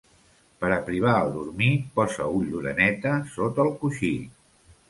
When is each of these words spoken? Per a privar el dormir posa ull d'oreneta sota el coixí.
Per 0.63 0.71
a 0.77 0.79
privar 0.87 1.13
el 1.25 1.29
dormir 1.35 1.69
posa 1.99 2.27
ull 2.39 2.49
d'oreneta 2.57 3.15
sota 3.37 3.67
el 3.69 3.73
coixí. 3.85 4.15